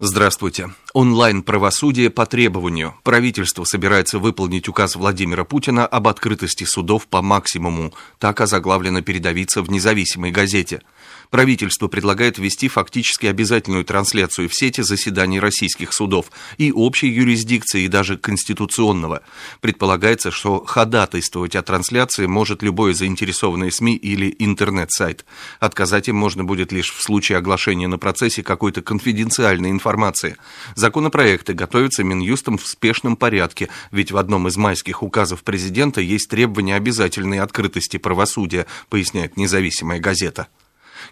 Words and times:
Здравствуйте. 0.00 0.70
Онлайн-правосудие 0.92 2.08
по 2.08 2.24
требованию. 2.24 2.94
Правительство 3.02 3.64
собирается 3.64 4.20
выполнить 4.20 4.68
указ 4.68 4.94
Владимира 4.94 5.42
Путина 5.42 5.88
об 5.88 6.06
открытости 6.06 6.62
судов 6.62 7.08
по 7.08 7.20
максимуму. 7.20 7.92
Так 8.20 8.40
озаглавлено 8.40 9.02
передовица 9.02 9.60
в 9.60 9.68
независимой 9.72 10.30
газете. 10.30 10.82
Правительство 11.30 11.88
предлагает 11.88 12.38
ввести 12.38 12.68
фактически 12.68 13.26
обязательную 13.26 13.84
трансляцию 13.84 14.48
в 14.48 14.54
сети 14.54 14.80
заседаний 14.80 15.40
российских 15.40 15.92
судов 15.92 16.30
и 16.56 16.72
общей 16.72 17.08
юрисдикции, 17.08 17.82
и 17.82 17.88
даже 17.88 18.16
конституционного. 18.16 19.22
Предполагается, 19.60 20.30
что 20.30 20.64
ходатайствовать 20.64 21.54
о 21.54 21.62
трансляции 21.62 22.26
может 22.26 22.62
любое 22.62 22.94
заинтересованное 22.94 23.70
СМИ 23.70 23.96
или 23.96 24.34
интернет-сайт. 24.38 25.26
Отказать 25.60 26.08
им 26.08 26.16
можно 26.16 26.44
будет 26.44 26.72
лишь 26.72 26.92
в 26.92 27.02
случае 27.02 27.38
оглашения 27.38 27.88
на 27.88 27.98
процессе 27.98 28.42
какой-то 28.42 28.80
конфиденциальной 28.80 29.70
информации. 29.70 30.36
Законопроекты 30.76 31.52
готовятся 31.52 32.04
Минюстом 32.04 32.56
в 32.56 32.66
спешном 32.66 33.16
порядке, 33.16 33.68
ведь 33.90 34.12
в 34.12 34.16
одном 34.16 34.48
из 34.48 34.56
майских 34.56 35.02
указов 35.02 35.42
президента 35.42 36.00
есть 36.00 36.30
требование 36.30 36.76
обязательной 36.76 37.40
открытости 37.40 37.98
правосудия, 37.98 38.66
поясняет 38.88 39.36
независимая 39.36 40.00
газета. 40.00 40.48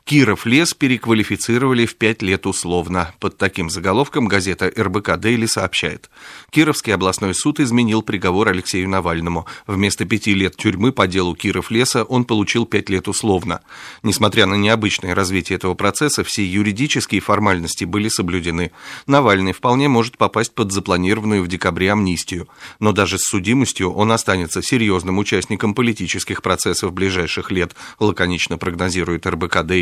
Киров 0.04 0.46
лес 0.46 0.74
переквалифицировали 0.74 1.86
в 1.86 1.96
пять 1.96 2.22
лет 2.22 2.46
условно. 2.46 3.12
Под 3.18 3.38
таким 3.38 3.70
заголовком 3.70 4.28
газета 4.28 4.72
РБК 4.76 5.16
Дейли 5.16 5.46
сообщает. 5.46 6.10
Кировский 6.50 6.94
областной 6.94 7.34
суд 7.34 7.60
изменил 7.60 8.02
приговор 8.02 8.48
Алексею 8.48 8.88
Навальному. 8.88 9.46
Вместо 9.66 10.04
пяти 10.04 10.34
лет 10.34 10.56
тюрьмы 10.56 10.92
по 10.92 11.06
делу 11.06 11.34
Киров 11.34 11.70
леса 11.70 12.04
он 12.04 12.24
получил 12.24 12.66
пять 12.66 12.88
лет 12.88 13.08
условно. 13.08 13.62
Несмотря 14.02 14.46
на 14.46 14.54
необычное 14.54 15.14
развитие 15.14 15.56
этого 15.56 15.74
процесса, 15.74 16.24
все 16.24 16.44
юридические 16.44 17.20
формальности 17.20 17.84
были 17.84 18.08
соблюдены. 18.08 18.72
Навальный 19.06 19.52
вполне 19.52 19.88
может 19.88 20.18
попасть 20.18 20.54
под 20.54 20.72
запланированную 20.72 21.42
в 21.42 21.48
декабре 21.48 21.92
амнистию. 21.92 22.48
Но 22.80 22.92
даже 22.92 23.18
с 23.18 23.22
судимостью 23.22 23.92
он 23.92 24.12
останется 24.12 24.62
серьезным 24.62 25.18
участником 25.18 25.74
политических 25.74 26.42
процессов 26.42 26.92
ближайших 26.92 27.50
лет, 27.50 27.74
лаконично 27.98 28.58
прогнозирует 28.58 29.26
РБК 29.26 29.64
Дейли 29.64 29.75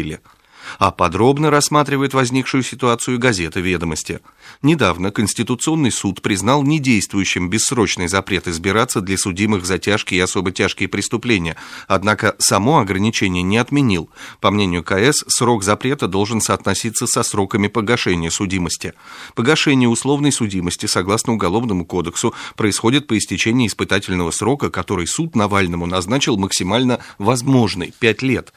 а 0.79 0.91
подробно 0.91 1.51
рассматривает 1.51 2.15
возникшую 2.15 2.63
ситуацию 2.63 3.19
газета 3.19 3.61
«Ведомости». 3.61 4.21
Недавно 4.63 5.11
Конституционный 5.11 5.91
суд 5.91 6.23
признал 6.23 6.63
недействующим 6.63 7.51
бессрочный 7.51 8.09
запрет 8.09 8.49
избираться 8.49 9.01
для 9.01 9.19
судимых 9.19 9.67
за 9.67 9.79
тяжкие 9.79 10.19
и 10.19 10.23
особо 10.23 10.53
тяжкие 10.53 10.89
преступления, 10.89 11.57
однако 11.89 12.35
само 12.39 12.79
ограничение 12.79 13.43
не 13.43 13.59
отменил. 13.59 14.11
По 14.41 14.51
мнению 14.51 14.83
КС, 14.83 15.25
срок 15.29 15.65
запрета 15.65 16.09
должен 16.09 16.41
соотноситься 16.41 17.07
со 17.07 17.23
сроками 17.23 17.69
погашения 17.69 18.31
судимости. 18.31 18.95
Погашение 19.35 19.89
условной 19.89 20.33
судимости, 20.33 20.87
согласно 20.87 21.35
Уголовному 21.35 21.85
кодексу, 21.85 22.35
происходит 22.57 23.07
по 23.07 23.19
истечении 23.19 23.67
испытательного 23.67 24.31
срока, 24.31 24.71
который 24.71 25.07
суд 25.07 25.35
Навальному 25.35 25.87
назначил 25.87 26.37
максимально 26.37 27.01
возможный– 27.19 27.93
5 27.99 28.23
лет. 28.23 28.53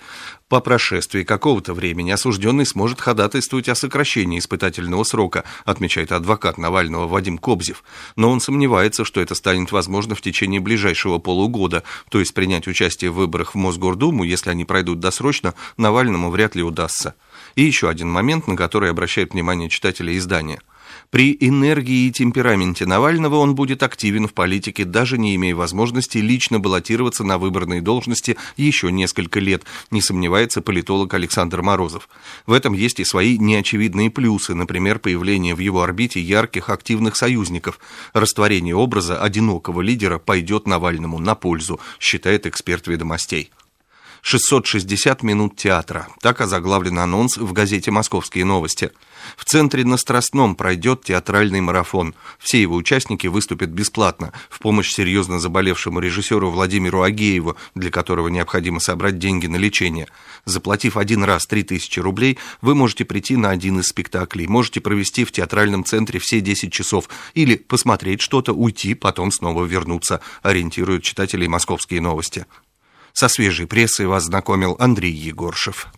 По 0.50 0.62
прошествии 0.62 1.24
какого-то 1.24 1.74
времени 1.74 2.10
осужденный 2.10 2.66
сможет 2.66 3.02
ходатайствовать 3.02 3.68
о 3.68 3.76
сокращении 3.76 4.40
испытательного 4.40 5.04
срока, 5.04 5.44
отмечает 5.66 6.14
адвокат 6.14 6.58
Навального 6.58 7.06
Вадим 7.06 7.38
Кобзев. 7.38 7.84
Но 8.16 8.32
он 8.32 8.40
сомневается, 8.40 9.04
что 9.04 9.20
это 9.20 9.36
станет 9.36 9.74
возможно 9.74 10.16
в 10.16 10.22
течение 10.22 10.62
ближайшего 10.62 11.18
полугода, 11.18 11.84
то 12.10 12.22
есть 12.22 12.34
принять 12.34 12.66
участие 12.66 13.12
в 13.12 13.16
выборах 13.16 13.56
в 13.56 13.58
Мосгордуму, 13.58 14.24
если 14.24 14.50
они 14.50 14.64
пройдут 14.64 15.02
досрочно, 15.02 15.54
Навальному 15.76 16.32
вряд 16.32 16.56
ли 16.56 16.64
удастся. 16.64 17.16
И 17.56 17.64
еще 17.64 17.90
один 17.90 18.10
момент, 18.10 18.48
на 18.48 18.56
который 18.56 18.90
обращает 18.90 19.34
внимание 19.34 19.68
читатели 19.68 20.18
издания– 20.18 20.62
при 21.10 21.38
энергии 21.40 22.08
и 22.08 22.12
темпераменте 22.12 22.86
Навального 22.86 23.36
он 23.36 23.56
будет 23.56 23.84
активен 23.84 24.28
в 24.28 24.34
политике, 24.34 24.86
даже 24.86 25.18
не 25.18 25.36
имея 25.36 25.56
возможности 25.56 26.18
лично 26.18 26.60
баллотироваться 26.60 27.24
на 27.24 27.38
выборные 27.38 27.82
должности 27.82 28.38
еще 28.58 28.92
несколько 28.92 29.40
лет, 29.40 29.64
не 29.92 30.02
сомневается 30.02 30.62
политолог 30.62 31.14
Александр 31.14 31.62
Морозов. 31.62 32.10
В 32.46 32.54
этом 32.54 32.74
есть 32.74 33.00
и 33.00 33.06
свои 33.06 33.38
неочевидные 33.38 34.10
плюсы, 34.10 34.54
например, 34.54 35.00
появление 35.00 35.56
в 35.56 35.60
его 35.60 35.82
орбите 35.82 36.20
ярких 36.20 36.70
активных 36.70 37.16
союзников. 37.16 37.80
Растворение 38.14 38.76
образа 38.76 39.22
одинокого 39.22 39.82
лидера 39.82 40.20
пойдет 40.20 40.68
Навальному 40.68 41.20
на 41.20 41.36
пользу, 41.36 41.80
считает 42.00 42.46
эксперт 42.46 42.88
ведомостей. 42.88 43.52
660 44.22 45.24
минут 45.24 45.56
театра. 45.56 46.08
Так 46.22 46.42
озаглавлен 46.42 47.00
анонс 47.00 47.38
в 47.38 47.54
газете 47.54 47.92
«Московские 47.92 48.46
новости». 48.46 48.92
В 49.36 49.46
центре 49.46 49.84
на 49.84 49.98
Страстном 49.98 50.56
пройдет 50.56 51.04
театральный 51.04 51.62
марафон. 51.62 52.16
Все 52.40 52.62
его 52.62 52.76
участники 52.76 53.28
выступят 53.28 53.70
бесплатно 53.70 54.32
в 54.50 54.60
помощь 54.60 54.94
серьезно 54.94 55.40
заболевшему 55.40 56.00
режиссеру 56.00 56.50
Владимиру 56.50 57.02
Агееву, 57.02 57.58
для 57.76 57.92
которого 57.92 58.28
необходимо 58.28 58.80
собрать 58.80 59.18
деньги 59.20 59.48
на 59.48 59.58
лечение. 59.58 60.08
Заплатив 60.46 60.98
один 60.98 61.24
раз 61.24 61.46
3000 61.46 62.00
рублей, 62.00 62.38
вы 62.62 62.76
можете 62.76 63.06
прийти 63.06 63.36
на 63.36 63.50
один 63.50 63.80
из 63.80 63.88
спектаклей, 63.88 64.48
можете 64.48 64.82
провести 64.82 65.26
в 65.26 65.32
театральном 65.32 65.84
центре 65.84 66.20
все 66.20 66.42
10 66.42 66.72
часов 66.72 67.10
или 67.34 67.56
посмотреть 67.56 68.22
что-то, 68.22 68.54
уйти, 68.54 68.94
потом 68.94 69.32
снова 69.32 69.66
вернуться, 69.66 70.22
ориентируют 70.42 71.04
читателей 71.04 71.48
«Московские 71.48 72.02
новости». 72.02 72.46
Со 73.20 73.30
свежей 73.30 73.66
прессой 73.66 74.06
вас 74.06 74.26
знакомил 74.26 74.76
Андрей 74.78 75.12
Егоршев. 75.12 75.86